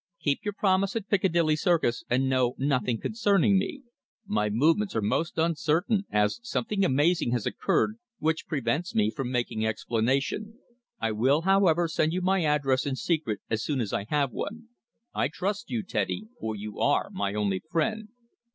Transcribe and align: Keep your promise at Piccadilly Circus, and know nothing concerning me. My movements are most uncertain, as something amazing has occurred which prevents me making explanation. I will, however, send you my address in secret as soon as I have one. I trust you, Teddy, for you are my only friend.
Keep 0.19 0.39
your 0.43 0.53
promise 0.55 0.95
at 0.95 1.07
Piccadilly 1.09 1.55
Circus, 1.55 2.03
and 2.09 2.27
know 2.27 2.55
nothing 2.57 2.99
concerning 2.99 3.59
me. 3.59 3.83
My 4.25 4.49
movements 4.49 4.95
are 4.95 5.01
most 5.03 5.37
uncertain, 5.37 6.07
as 6.09 6.39
something 6.41 6.83
amazing 6.83 7.33
has 7.33 7.45
occurred 7.45 7.99
which 8.17 8.47
prevents 8.47 8.95
me 8.95 9.11
making 9.19 9.63
explanation. 9.63 10.57
I 10.99 11.11
will, 11.11 11.41
however, 11.41 11.87
send 11.87 12.13
you 12.13 12.21
my 12.23 12.43
address 12.43 12.87
in 12.87 12.95
secret 12.95 13.41
as 13.47 13.63
soon 13.63 13.79
as 13.79 13.93
I 13.93 14.05
have 14.09 14.31
one. 14.31 14.69
I 15.13 15.27
trust 15.27 15.69
you, 15.69 15.83
Teddy, 15.83 16.29
for 16.39 16.55
you 16.55 16.79
are 16.79 17.11
my 17.11 17.35
only 17.35 17.61
friend. 17.69 18.07